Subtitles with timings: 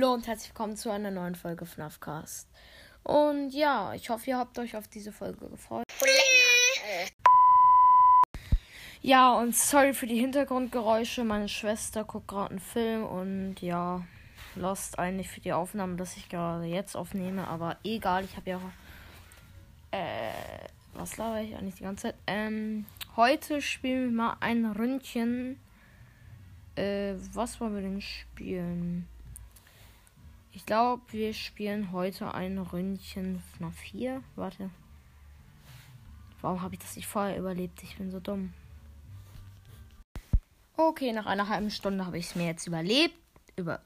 [0.00, 2.48] Hallo und herzlich willkommen zu einer neuen Folge FNAFcast.
[3.02, 5.84] Und ja, ich hoffe, ihr habt euch auf diese Folge gefreut.
[9.02, 11.22] Ja, und sorry für die Hintergrundgeräusche.
[11.22, 14.02] Meine Schwester guckt gerade einen Film und ja,
[14.54, 17.46] lost eigentlich für die Aufnahme, dass ich gerade jetzt aufnehme.
[17.46, 18.60] Aber egal, ich habe ja.
[19.90, 20.32] Äh,
[20.94, 22.14] was laber ich eigentlich die ganze Zeit?
[22.26, 22.86] Ähm,
[23.16, 25.60] heute spielen wir mal ein Ründchen.
[26.74, 29.06] Äh, was wollen wir denn spielen?
[30.52, 34.22] Ich glaube, wir spielen heute ein Ründchen nach 4.
[34.34, 34.70] Warte.
[36.40, 37.82] Warum habe ich das nicht vorher überlebt?
[37.82, 38.52] Ich bin so dumm.
[40.76, 43.14] Okay, nach einer halben Stunde habe ich es mir jetzt überlebt.
[43.54, 43.80] Über.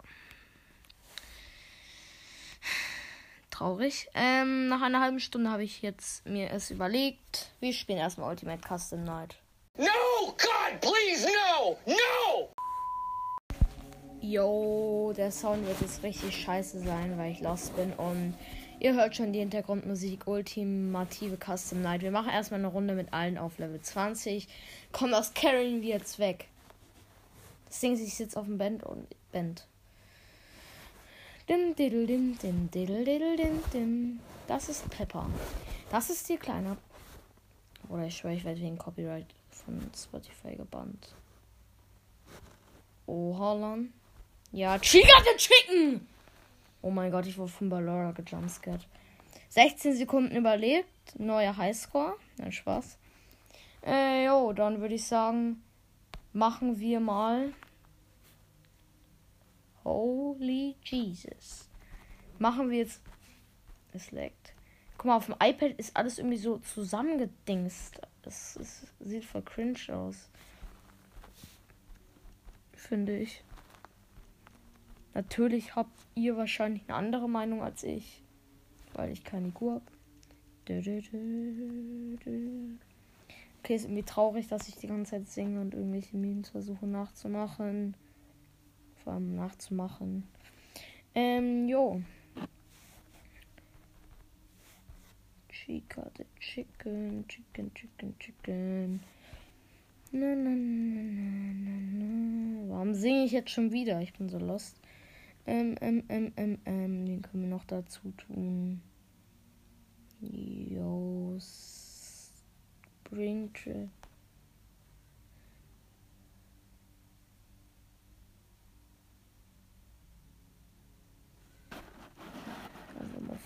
[3.51, 4.09] Traurig.
[4.15, 7.51] Ähm, nach einer halben Stunde habe ich jetzt mir es überlegt.
[7.61, 9.37] Wir spielen erstmal Ultimate Custom Night.
[9.77, 9.87] No!
[10.27, 11.79] God, please, no!
[11.87, 12.24] No!
[14.27, 17.93] Yo, der Sound wird jetzt richtig scheiße sein, weil ich lost bin.
[17.93, 18.35] Und
[18.81, 22.01] ihr hört schon die Hintergrundmusik Ultimative Custom Night.
[22.01, 24.49] Wir machen erstmal eine Runde mit allen auf Level 20.
[24.93, 26.49] Kommt aus Karen wir jetzt weg.
[27.67, 29.67] Das Ding ich sitze auf dem Band und Band.
[31.47, 34.21] Dim, diddle, dim, dim, diddle, diddle, dim, dim.
[34.47, 35.29] Das ist Pepper.
[35.91, 36.79] Das ist die kleine.
[37.91, 41.15] Oder ich schwöre, ich werde wegen Copyright von Spotify gebannt.
[43.05, 43.93] Oh, Holland.
[44.55, 46.07] Ja, Chica the Chicken!
[46.81, 48.87] Oh mein Gott, ich wurde von Ballora gejumpscared.
[49.49, 51.19] 16 Sekunden überlebt.
[51.19, 52.15] Neuer Highscore.
[52.37, 52.97] Nein, Spaß.
[53.85, 55.61] Äh, jo, dann würde ich sagen,
[56.33, 57.53] machen wir mal.
[59.83, 61.69] Holy Jesus.
[62.39, 63.03] Machen wir jetzt.
[63.93, 64.55] Es leckt.
[64.99, 68.01] Guck mal, auf dem iPad ist alles irgendwie so zusammengedingst.
[68.23, 70.31] Es, es sieht voll cringe aus.
[72.77, 73.43] Finde ich.
[75.15, 78.23] Natürlich habt ihr wahrscheinlich eine andere Meinung als ich.
[78.95, 79.83] Weil ich keine IQ habe.
[83.65, 87.95] Okay, ist irgendwie traurig, dass ich die ganze Zeit singe und irgendwelche Memes versuche nachzumachen.
[89.03, 90.25] Vor allem nachzumachen.
[91.15, 92.03] Ähm, jo.
[95.49, 99.01] Chica the Chicken, Chicken, Chicken, Chicken.
[100.13, 101.03] Na, na, na,
[101.53, 102.71] na, na.
[102.71, 104.01] Warum singe ich jetzt schon wieder?
[104.01, 104.77] Ich bin so lost.
[105.47, 108.81] Ähm, ähm, ähm, ähm, ähm, den können wir noch dazu tun.
[110.21, 111.39] Yo,
[113.05, 113.91] Springtrap.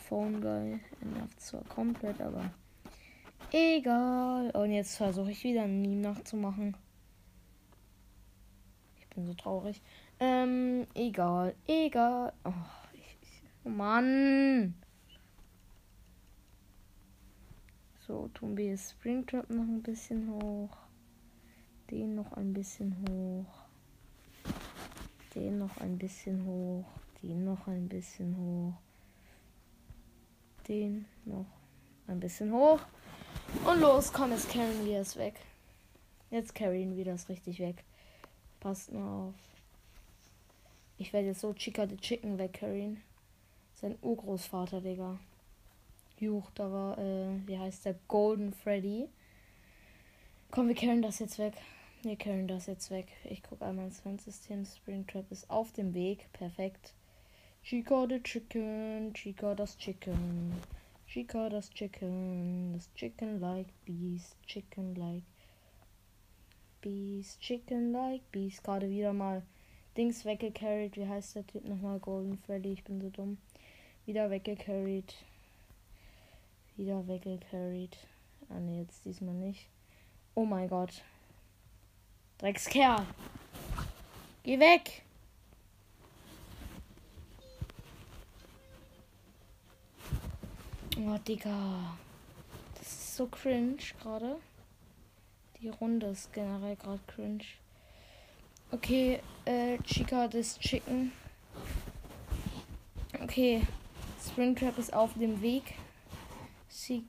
[0.08, 0.80] Phone Guy.
[1.02, 2.50] Er nervt zwar komplett, aber
[3.52, 4.50] egal.
[4.52, 6.74] Und jetzt versuche ich wieder ein Meme nachzumachen.
[8.98, 9.82] Ich bin so traurig.
[10.20, 12.32] Ähm, egal, egal.
[12.44, 12.52] Oh,
[12.92, 14.74] ich, oh Mann.
[18.06, 20.76] So, tun wir Springtrap noch ein bisschen hoch.
[21.90, 23.46] Den noch ein bisschen hoch.
[25.34, 26.86] Den noch ein bisschen hoch.
[27.22, 28.74] Den noch ein bisschen hoch.
[30.66, 31.46] Den noch
[32.06, 32.80] ein bisschen hoch.
[33.64, 35.34] Und los, komm, jetzt carryen wir es weg.
[36.30, 37.84] Jetzt carryen wir das richtig weg.
[38.60, 39.34] Passt nur auf.
[41.00, 43.00] Ich werde jetzt so Chica the Chicken wegcarryen.
[43.72, 45.20] Sein Urgroßvater, Digga.
[46.18, 47.94] Juch, da war, äh, wie heißt der?
[48.08, 49.08] Golden Freddy.
[50.50, 51.54] Komm, wir carryen das jetzt weg.
[52.02, 53.06] Wir carryen das jetzt weg.
[53.22, 54.64] Ich gucke einmal ins Fansystem.
[54.64, 56.32] Springtrap ist auf dem Weg.
[56.32, 56.94] Perfekt.
[57.62, 59.14] Chica the Chicken.
[59.14, 60.52] Chica das Chicken.
[61.06, 62.72] Chica das Chicken.
[62.72, 64.34] Das Chicken like bees.
[64.46, 65.22] Chicken like
[66.80, 67.38] bees.
[67.38, 68.60] Chicken like bees.
[68.60, 69.44] Gerade wieder mal
[69.98, 70.96] Dings weggecarried.
[70.96, 71.98] Wie heißt der Typ nochmal?
[71.98, 72.72] Golden Freddy.
[72.72, 73.36] Ich bin so dumm.
[74.06, 75.12] Wieder weggecarried.
[76.76, 77.96] Wieder weggecarried.
[78.48, 79.66] Ah ne, jetzt diesmal nicht.
[80.36, 81.02] Oh mein Gott.
[82.38, 83.04] Dreckskerl.
[84.44, 85.02] Geh weg.
[90.96, 91.98] Oh, Digga.
[92.76, 94.36] Das ist so cringe gerade.
[95.60, 97.42] Die Runde ist generell gerade cringe.
[98.70, 101.10] Okay, äh, Chica des Chicken.
[103.22, 103.62] Okay,
[104.22, 105.74] Springtrap ist auf dem Weg.
[106.68, 107.04] Sieg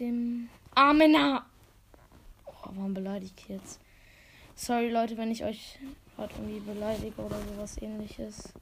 [0.00, 1.46] dem Amena.
[2.46, 3.80] Oh, warum beleidigt jetzt?
[4.56, 5.78] Sorry Leute, wenn ich euch
[6.16, 8.52] gerade irgendwie beleidige oder sowas ähnliches.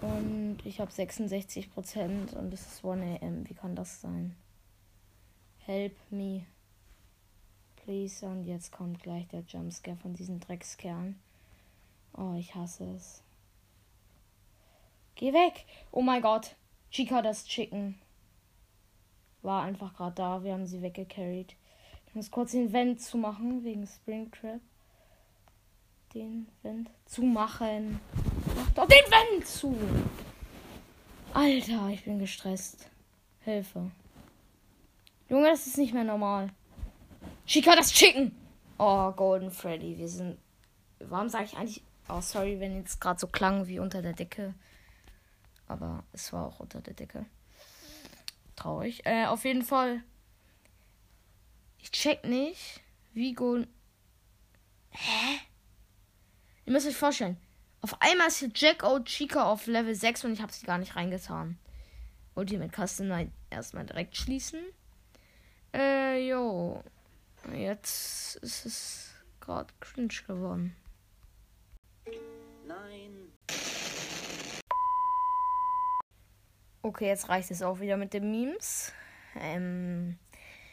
[0.00, 3.48] Und ich habe 66% und es ist 1 am.
[3.48, 4.34] Wie kann das sein?
[5.58, 6.46] Help me.
[7.76, 8.24] Please.
[8.26, 11.18] Und jetzt kommt gleich der Jumpscare von diesen Dreckskerlen.
[12.16, 13.22] Oh, ich hasse es.
[15.16, 15.64] Geh weg.
[15.90, 16.56] Oh mein Gott.
[16.90, 17.98] Chica das Chicken.
[19.42, 20.44] War einfach gerade da.
[20.44, 21.56] Wir haben sie weggecarried.
[22.06, 24.60] Ich muss kurz den Vent zumachen wegen Springtrap.
[26.14, 28.00] Den Vent zumachen.
[28.56, 29.76] Mach doch den Vent zu.
[31.32, 32.88] Alter, ich bin gestresst.
[33.40, 33.90] Hilfe.
[35.28, 36.50] Junge, das ist nicht mehr normal.
[37.46, 38.30] Chica das Chicken.
[38.78, 39.98] Oh, Golden Freddy.
[39.98, 40.38] Wir sind.
[41.00, 41.82] Warum sage ich eigentlich.
[42.08, 44.54] Oh, sorry, wenn jetzt gerade so klang wie unter der Decke.
[45.66, 47.24] Aber es war auch unter der Decke.
[48.56, 49.04] Traurig.
[49.06, 50.02] Äh, auf jeden Fall.
[51.78, 53.72] Ich check nicht, wie Golden.
[54.90, 55.40] Hä?
[56.66, 57.36] Ihr müsst euch vorstellen.
[57.80, 60.78] Auf einmal ist hier Jack O Chica auf Level 6 und ich habe sie gar
[60.78, 61.58] nicht reingetan.
[62.34, 64.60] Ultimate Custom Night erstmal direkt schließen.
[65.74, 66.82] Äh, jo.
[67.52, 70.74] Jetzt ist es gerade cringe geworden.
[72.66, 73.32] Nein.
[76.82, 78.92] Okay, jetzt reicht es auch wieder mit den Memes.
[79.36, 80.18] Ähm,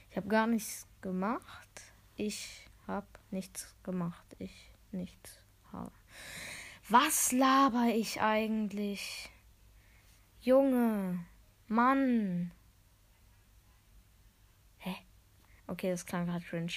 [0.10, 1.82] ich habe gar nichts gemacht.
[2.16, 4.36] Ich habe nichts gemacht.
[4.40, 5.40] Ich nichts
[5.72, 5.92] habe.
[6.90, 9.30] Was laber ich eigentlich?
[10.42, 11.26] Junge,
[11.68, 12.52] Mann.
[15.72, 16.74] Okay, das klang gerade cringe.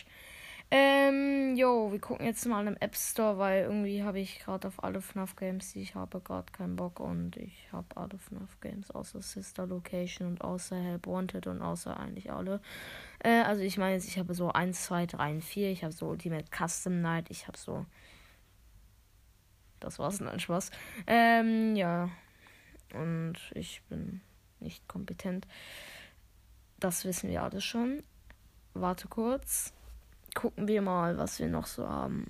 [0.70, 4.82] Ähm, jo, wir gucken jetzt mal im App Store, weil irgendwie habe ich gerade auf
[4.82, 9.22] alle FNAF Games, ich habe gerade keinen Bock und ich habe alle FNAF Games außer
[9.22, 12.60] Sister Location und außer Help Wanted und außer eigentlich alle.
[13.20, 15.92] Äh, also ich meine jetzt, ich habe so 1, 2, 3 und 4, ich habe
[15.92, 17.86] so Ultimate Custom Night, ich habe so.
[19.80, 20.70] Das war's, nein, Spaß.
[21.06, 22.08] Ähm, ja.
[22.94, 24.22] Und ich bin
[24.60, 25.46] nicht kompetent.
[26.80, 28.02] Das wissen wir alles schon.
[28.72, 29.72] Warte kurz.
[30.34, 32.26] Gucken wir mal, was wir noch so haben.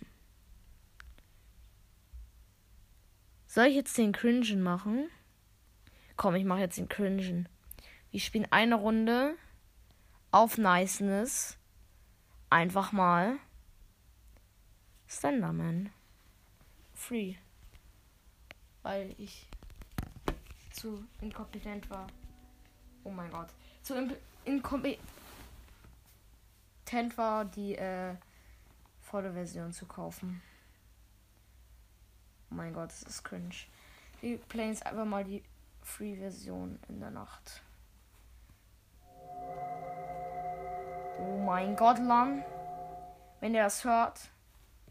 [3.47, 5.09] Soll ich jetzt den Cringen machen?
[6.17, 7.49] Komm, ich mache jetzt den Cringen.
[8.11, 9.37] Wir spielen eine Runde
[10.31, 11.56] auf Niceness.
[12.51, 13.39] Einfach mal.
[15.09, 15.91] Slenderman.
[16.93, 17.35] Free.
[18.83, 19.47] Weil ich
[20.73, 22.07] zu inkompetent war.
[23.05, 23.49] Oh mein Gott.
[23.83, 23.95] Zu
[24.45, 25.00] inkompetent
[26.85, 28.15] Tent war, die äh,
[29.01, 30.43] volle Version zu kaufen.
[32.51, 33.55] Oh mein Gott, das ist cringe.
[34.21, 35.43] Wir playen jetzt einfach mal die
[35.83, 37.63] Free-Version in der Nacht.
[41.19, 42.45] Oh mein Gott, Lang.
[43.41, 44.31] Wenn ihr das hört.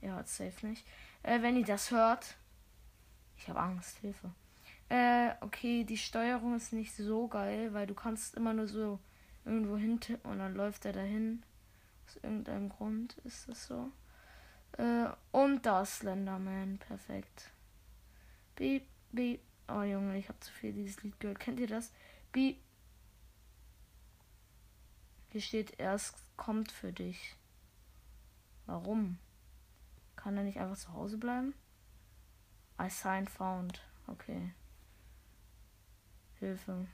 [0.01, 0.85] Ihr hört safe nicht.
[1.23, 2.35] Äh, wenn ihr das hört.
[3.37, 4.31] Ich habe Angst, Hilfe.
[4.89, 8.99] Äh, okay, die Steuerung ist nicht so geil, weil du kannst immer nur so
[9.45, 11.43] irgendwo hin und dann läuft er dahin.
[12.05, 13.91] Aus irgendeinem Grund ist das so.
[14.77, 16.77] Äh, und das Slenderman.
[16.79, 17.51] Perfekt.
[18.55, 19.41] Beep, beep.
[19.67, 21.39] Oh Junge, ich habe zu viel dieses Lied gehört.
[21.39, 21.91] Kennt ihr das?
[22.31, 22.57] Beep.
[25.29, 27.35] Hier steht, erst kommt für dich.
[28.65, 29.17] Warum?
[30.15, 31.53] Kann er nicht einfach zu Hause bleiben?
[32.79, 33.81] I sign found.
[34.07, 34.53] Okay.
[36.39, 36.87] Hilfe.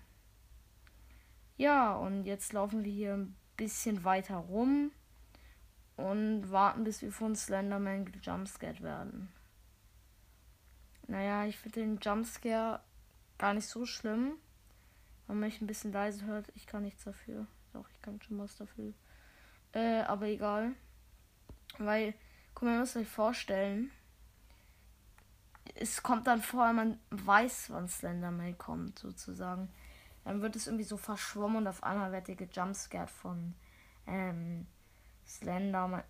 [1.58, 4.92] Ja, und jetzt laufen wir hier ein bisschen weiter rum
[6.00, 9.30] und warten, bis wir von Slenderman gejumpscared werden.
[11.08, 12.80] Naja, ich finde den Jumpscare
[13.38, 14.34] gar nicht so schlimm.
[15.28, 17.48] Wenn man mich ein bisschen leise hört, ich kann nichts dafür.
[17.74, 18.94] Doch, ich kann schon was dafür.
[19.74, 20.72] Äh, aber egal.
[21.78, 22.14] Weil,
[22.54, 23.92] guck mal, ihr müsst euch vorstellen,
[25.76, 29.70] es kommt dann vor, man weiß, wann Slenderman kommt, sozusagen.
[30.24, 33.54] Dann wird es irgendwie so verschwommen und auf einmal wird ihr gejumpscared von
[34.08, 34.66] ähm,
[35.30, 36.04] Slenderman,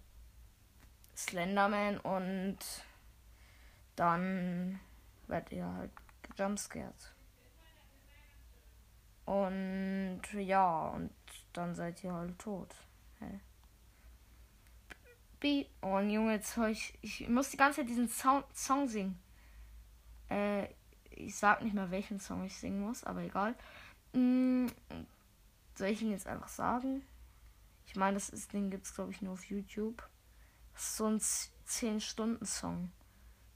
[1.15, 2.57] Slenderman und
[3.97, 4.79] dann
[5.27, 5.91] werdet ihr halt
[6.37, 7.13] jumpscared.
[9.25, 11.11] Und ja, und
[11.51, 12.73] dann seid ihr halt tot.
[13.19, 13.41] Hey.
[15.81, 16.97] Oh, Junge, jetzt höre ich.
[17.01, 19.19] Ich muss die ganze Zeit diesen Sound, Song singen.
[20.29, 20.67] Äh,
[21.11, 23.53] ich sag nicht mehr, welchen Song ich singen muss, aber egal.
[24.13, 24.71] Hm,
[25.75, 27.03] soll ich ihn jetzt einfach sagen?
[27.89, 30.07] Ich meine, das ist, den gibt es, glaube ich, nur auf YouTube.
[30.73, 32.91] Das ist so ein 10-Stunden-Song.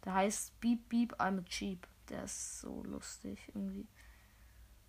[0.03, 1.87] Der heißt Beep Beep I'm a Cheap.
[2.09, 3.85] Der ist so lustig irgendwie.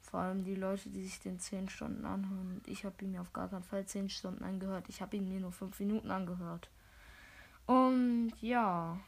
[0.01, 2.63] Vor allem die Leute, die sich den 10 Stunden anhören.
[2.65, 4.89] Ich habe ihn mir auf gar keinen Fall 10 Stunden angehört.
[4.89, 6.71] Ich habe ihn mir nur 5 Minuten angehört.
[7.67, 8.99] Und ja.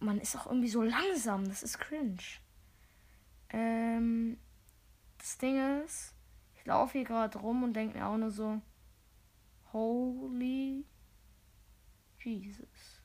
[0.00, 1.46] Man ist auch irgendwie so langsam.
[1.46, 2.16] Das ist cringe.
[3.50, 4.38] Ähm,
[5.18, 6.14] das Ding ist,
[6.54, 8.62] ich laufe hier gerade rum und denke mir auch nur so,
[9.74, 10.86] Holy
[12.22, 13.02] Jesus.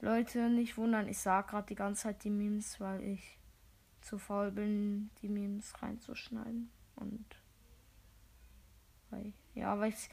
[0.00, 3.38] Leute, nicht wundern, ich sag gerade die ganze Zeit die Memes, weil ich
[4.00, 6.70] zu faul bin, die Memes reinzuschneiden.
[6.96, 7.26] Und
[9.10, 10.08] weil, ja, weil es,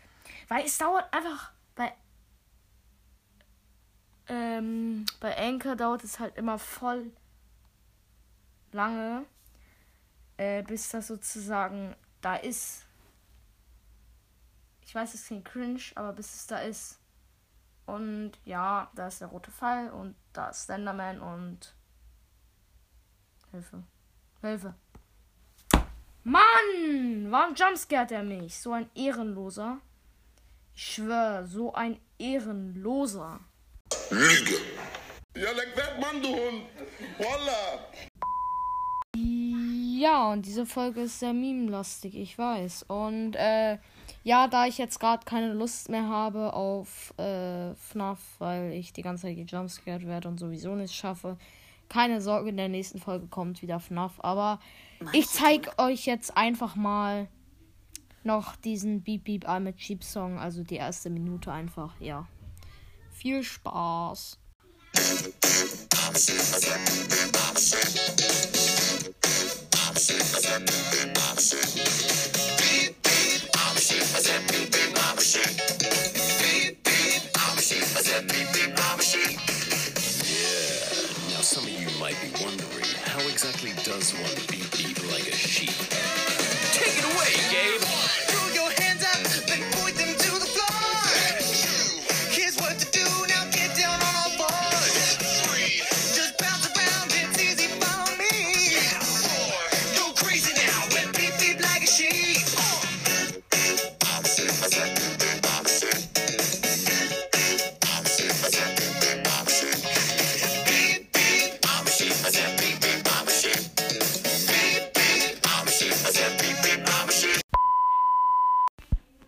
[0.49, 1.93] weil es dauert einfach bei
[4.27, 7.11] ähm, bei Anchor dauert es halt immer voll
[8.73, 9.25] lange,
[10.35, 12.86] äh, bis das sozusagen da ist.
[14.87, 16.97] Ich weiß, es klingt cringe, aber bis es da ist.
[17.85, 21.75] Und ja, da ist der rote Pfeil und da ist Slenderman und
[23.51, 23.83] Hilfe.
[24.39, 24.75] Hilfe.
[26.23, 27.27] Mann!
[27.29, 28.57] Warum jumpscared er mich?
[28.57, 29.79] So ein Ehrenloser.
[30.73, 33.41] Ich schwöre, so ein Ehrenloser.
[34.09, 34.55] Lüge.
[35.35, 36.63] Ja, leck weg, Mann, du Hund.
[37.17, 37.91] Voila.
[39.99, 42.83] Ja, und diese Folge ist sehr meme-lastig, ich weiß.
[42.83, 43.79] Und äh,
[44.27, 49.01] ja, da ich jetzt gerade keine Lust mehr habe auf äh, FNAF, weil ich die
[49.01, 51.37] ganze Zeit gejumpscared werde und sowieso nicht schaffe,
[51.87, 54.15] keine Sorge, in der nächsten Folge kommt wieder FNAF.
[54.19, 54.59] Aber
[55.13, 57.29] ich zeige euch jetzt einfach mal
[58.25, 62.27] noch diesen Beep Beep I'm a Cheap Song, also die erste Minute einfach, ja.
[63.11, 64.39] Viel Spaß.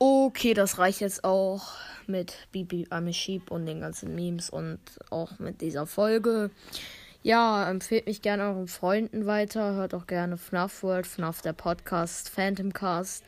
[0.01, 1.73] Okay, das reicht jetzt auch
[2.07, 4.79] mit Bibi I'm a Sheep und den ganzen Memes und
[5.09, 6.51] auch mit dieser Folge.
[7.21, 9.73] Ja, empfehlt mich gerne euren Freunden weiter.
[9.73, 13.25] Hört auch gerne FNAF World, FNAF der Podcast, Phantom Cast,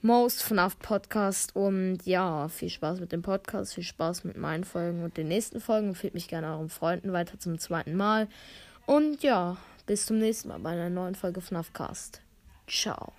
[0.00, 1.56] Most FNAF Podcast.
[1.56, 5.60] Und ja, viel Spaß mit dem Podcast, viel Spaß mit meinen Folgen und den nächsten
[5.60, 5.88] Folgen.
[5.88, 8.28] Empfehlt mich gerne euren Freunden weiter zum zweiten Mal.
[8.86, 12.20] Und ja, bis zum nächsten Mal bei einer neuen Folge FNAF Cast.
[12.68, 13.12] Ciao.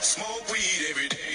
[0.00, 1.25] Smoke weed every day.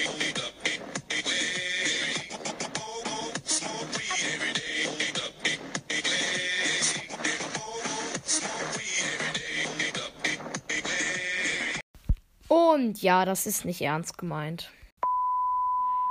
[12.74, 14.72] Und ja, das ist nicht ernst gemeint.